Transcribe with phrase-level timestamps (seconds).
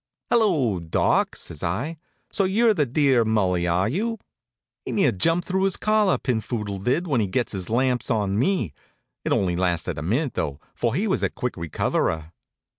[0.31, 1.97] "Hello, Doc!" says I.
[2.31, 4.17] "So you're the dear Mulli, are you?"
[4.83, 8.73] He near jumped through his collar, Pinphoodle did, when he gets his lamps on me.
[9.23, 12.31] It only lasted a minute, though, for he was a quick recoverer.